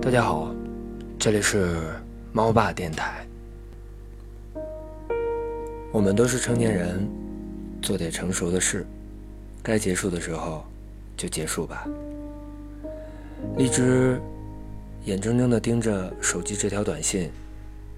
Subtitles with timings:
[0.00, 0.54] 大家好，
[1.18, 1.76] 这里是
[2.32, 3.26] 猫爸电台。
[5.90, 7.08] 我们都是成年人，
[7.82, 8.86] 做点成熟的事，
[9.62, 10.64] 该结束的时候
[11.16, 11.86] 就结束吧。
[13.56, 14.20] 荔枝
[15.04, 17.30] 眼睁睁地盯着手机这条短信，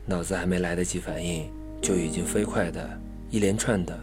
[0.07, 1.51] 脑子还没来得及反应，
[1.83, 2.89] 就已经飞快的
[3.31, 3.99] 一连串的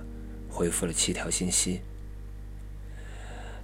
[0.49, 1.81] 回复了七条信息。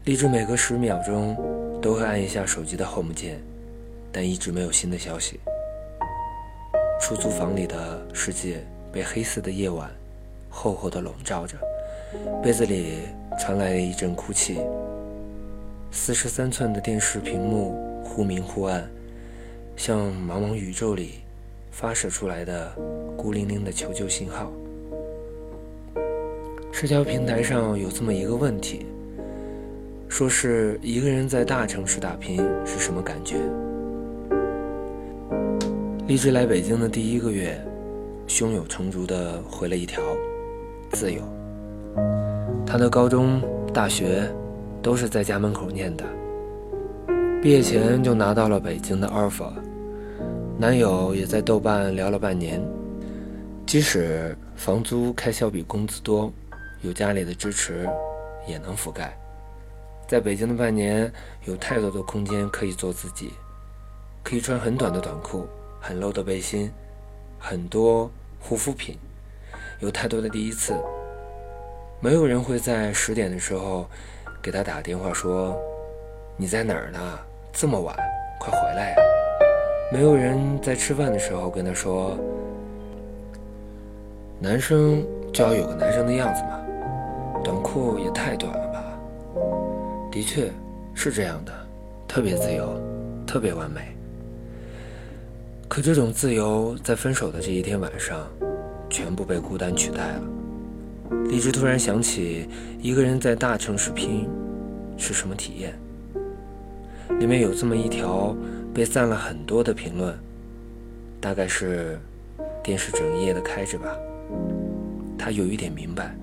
[0.05, 1.35] 荔枝每隔十秒钟
[1.81, 3.39] 都会按一下手机的 Home 键。
[4.11, 5.39] 但一直没有新的消息。
[6.99, 9.89] 出租房里的世界被黑色的夜晚
[10.49, 11.55] 厚厚的笼罩着，
[12.43, 12.99] 被子里
[13.39, 14.59] 传来了一阵哭泣。
[15.91, 18.89] 四十三寸的电视屏幕忽明忽暗，
[19.75, 21.21] 像茫茫宇宙里
[21.71, 22.71] 发射出来的
[23.15, 24.51] 孤零零的求救信号。
[26.71, 28.85] 社交平台上有这么一个问题，
[30.09, 33.37] 说是一个人在大城市打拼是什么感觉？
[36.07, 37.61] 荔枝来北京的第一个月，
[38.27, 40.01] 胸有成竹地回了一条
[40.93, 41.21] ：“自由。”
[42.65, 43.41] 他的高中、
[43.73, 44.25] 大学
[44.81, 46.05] 都是在家门口念的，
[47.41, 49.51] 毕业前就拿到了北京的 offer。
[50.57, 52.65] 男友也在豆瓣聊了半年，
[53.65, 56.31] 即使房租开销比工资多，
[56.83, 57.85] 有家里的支持，
[58.47, 59.13] 也能覆盖。
[60.07, 61.11] 在北京的半年，
[61.43, 63.33] 有太多的空间可以做自己，
[64.23, 65.45] 可以穿很短的短裤。
[65.79, 66.71] 很 low 的背心，
[67.39, 68.97] 很多护肤品，
[69.79, 70.75] 有太多的第一次。
[71.99, 73.87] 没有人会在十点的时候
[74.41, 75.57] 给他打电话说
[76.37, 76.99] ：“你在哪儿呢？
[77.51, 77.95] 这么晚，
[78.39, 78.95] 快回来呀！”
[79.91, 82.15] 没有人在吃饭的时候跟他说
[84.39, 86.61] ：“男生就要有个男生的样子嘛，
[87.43, 88.83] 短裤也太短了吧？”
[90.11, 90.51] 的确，
[90.93, 91.51] 是这样的，
[92.07, 92.79] 特别自由，
[93.25, 93.96] 特别完美。
[95.67, 98.25] 可这种自由，在分手的这一天晚上，
[98.89, 100.21] 全部被孤单取代了。
[101.29, 102.47] 荔枝突然想起，
[102.81, 104.27] 一个人在大城市拼，
[104.97, 105.77] 是什么体验？
[107.19, 108.35] 里面有这么一条
[108.73, 110.17] 被赞了很多的评论，
[111.19, 111.99] 大概是
[112.63, 113.93] 电视整夜的开着吧。
[115.17, 116.15] 他有一点明白，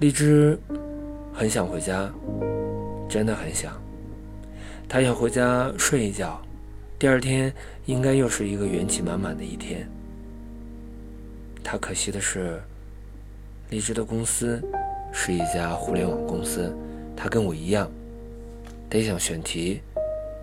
[0.00, 0.58] 荔枝
[1.32, 2.10] 很想回家，
[3.08, 3.72] 真的很想。
[4.86, 6.40] 他想回家睡一觉。
[6.98, 7.52] 第二天
[7.86, 9.88] 应该又是一个元气满满的一天。
[11.62, 12.60] 他可惜的是，
[13.70, 14.60] 离职的公司
[15.12, 16.74] 是一家互联网公司，
[17.16, 17.88] 他跟我一样，
[18.90, 19.80] 得想选题，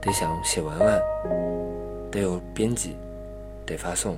[0.02, 1.02] 得想写文案，
[2.10, 2.96] 得有编辑，
[3.66, 4.18] 得发送，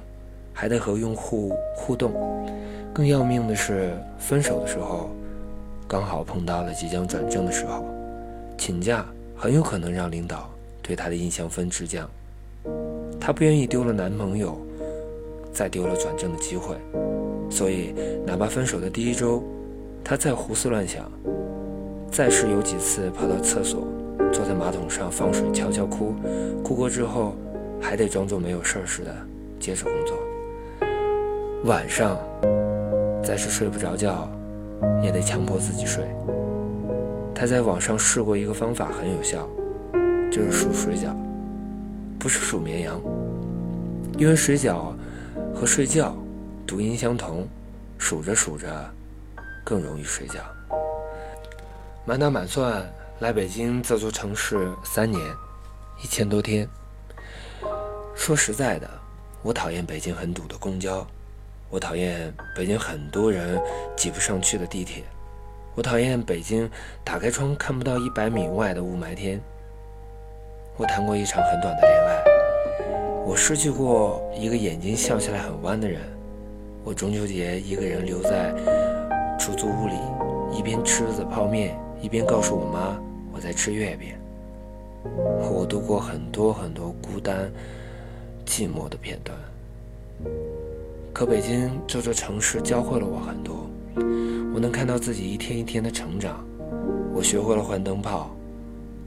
[0.54, 2.14] 还得和用户互动。
[2.94, 5.10] 更要命的是，分手的时候
[5.88, 7.84] 刚好碰到了即将转正的时候，
[8.60, 9.04] 请假
[9.36, 10.48] 很有可能让领导
[10.84, 12.08] 对他的印象分直降。
[13.28, 14.58] 她不愿意丢了男朋友，
[15.52, 16.78] 再丢了转正的机会，
[17.50, 17.94] 所以
[18.26, 19.44] 哪怕分手的第一周，
[20.02, 21.12] 她再胡思乱想，
[22.10, 23.86] 再是有几次跑到厕所，
[24.32, 26.14] 坐在马桶上放水悄悄哭，
[26.64, 27.36] 哭过之后，
[27.82, 29.14] 还得装作没有事儿似的
[29.60, 30.18] 接着工作。
[31.66, 32.18] 晚上，
[33.22, 34.26] 再是睡不着觉，
[35.04, 36.06] 也得强迫自己睡。
[37.36, 39.46] 她在网上试过一个方法，很有效，
[40.32, 41.14] 就是数水饺。
[42.20, 43.00] 不是数绵羊，
[44.18, 44.94] 因为水饺
[45.56, 46.16] 和睡觉
[46.66, 47.48] 读音相同，
[47.98, 48.90] 数着数着
[49.64, 50.40] 更容易睡觉。
[52.06, 52.86] 满打满算
[53.20, 55.22] 来北京这座城市三年，
[56.04, 56.68] 一千多天。
[58.16, 58.90] 说实在的，
[59.44, 61.06] 我讨厌北京很堵的公交，
[61.70, 63.62] 我讨厌北京很多人
[63.96, 65.04] 挤不上去的地铁，
[65.76, 66.70] 我讨厌北京
[67.04, 69.40] 打开窗看不到一百米外的雾霾天。
[70.78, 72.24] 我谈过一场很短的恋爱，
[73.26, 76.00] 我失去过一个眼睛笑起来很弯的人，
[76.84, 78.54] 我中秋节一个人留在
[79.40, 79.96] 出租屋里，
[80.56, 82.96] 一边吃着泡面，一边告诉我妈
[83.34, 84.10] 我在吃月饼。
[85.52, 87.52] 我度过很多很多孤单、
[88.46, 89.36] 寂寞的片段。
[91.12, 93.68] 可北京这座城市教会了我很多，
[94.54, 96.46] 我能看到自己一天一天的成长。
[97.16, 98.30] 我学会了换灯泡，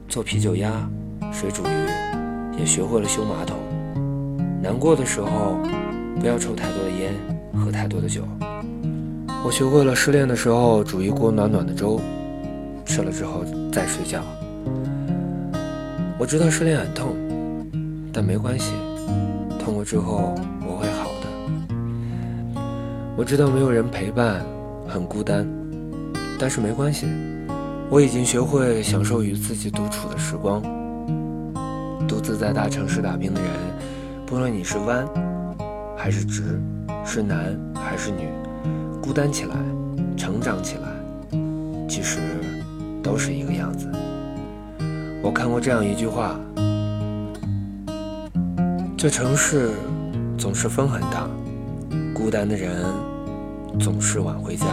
[0.09, 0.89] 做啤酒鸭。
[1.29, 3.57] 水煮鱼，也学会了修马桶。
[4.61, 5.57] 难过的时候，
[6.19, 7.13] 不要抽太多的烟，
[7.53, 8.21] 喝太多的酒。
[9.43, 11.99] 我学会了失恋的时候煮一锅暖暖的粥，
[12.85, 14.21] 吃了之后再睡觉。
[16.19, 17.15] 我知道失恋很痛，
[18.13, 18.73] 但没关系，
[19.59, 20.35] 痛过之后
[20.67, 22.61] 我会好的。
[23.17, 24.45] 我知道没有人陪伴，
[24.87, 25.47] 很孤单，
[26.39, 27.07] 但是没关系，
[27.89, 30.61] 我已经学会享受与自己独处的时光。
[32.11, 33.49] 独自在大城市打拼的人，
[34.25, 35.07] 不论你是弯
[35.95, 36.61] 还是直，
[37.05, 38.27] 是男还是女，
[39.01, 39.55] 孤单起来，
[40.17, 40.89] 成长起来，
[41.87, 42.19] 其实
[43.01, 43.89] 都是一个样子。
[45.23, 46.37] 我看过这样一句话：
[48.97, 49.69] 这城市
[50.37, 51.29] 总是风很大，
[52.13, 52.83] 孤单的人
[53.79, 54.65] 总是晚回家。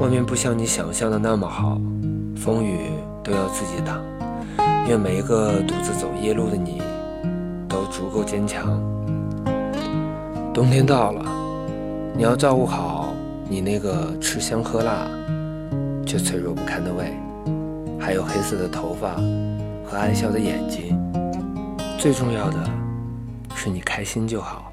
[0.00, 1.78] 外面不像你想象的那么好，
[2.34, 2.88] 风雨
[3.22, 4.00] 都要自己挡。
[4.88, 6.82] 愿每一个独自走夜路的你，
[7.68, 8.80] 都足够坚强。
[10.52, 11.24] 冬天到了，
[12.16, 13.14] 你要照顾好
[13.48, 15.06] 你那个吃香喝辣
[16.04, 17.14] 却脆弱不堪的胃，
[17.98, 19.14] 还有黑色的头发
[19.84, 20.98] 和爱笑的眼睛。
[21.98, 22.56] 最重要的
[23.54, 24.71] 是你开心就好。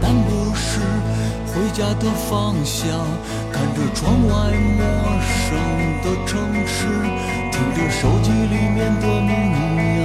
[0.00, 0.80] 但不是
[1.46, 2.88] 回家的方向，
[3.52, 4.32] 看着窗外
[4.76, 4.84] 陌
[5.22, 5.56] 生
[6.02, 6.86] 的城市，
[7.50, 9.30] 听着手机里面的民
[10.02, 10.04] 谣。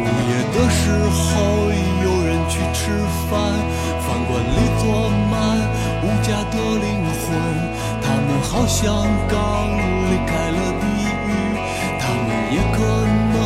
[0.00, 1.24] 午夜的时候
[2.04, 2.80] 有人去吃
[3.28, 3.36] 饭，
[4.00, 4.82] 饭馆里坐
[5.30, 5.32] 满
[6.02, 7.26] 无家的灵魂，
[8.00, 8.84] 他们好像
[9.28, 9.34] 刚
[10.08, 11.28] 离开了地狱，
[12.00, 12.76] 他们也可
[13.34, 13.36] 能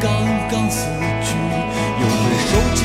[0.00, 0.04] 刚
[0.50, 0.76] 刚死
[1.22, 1.26] 去，
[2.00, 2.82] 有人手牵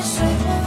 [0.00, 0.57] 水墨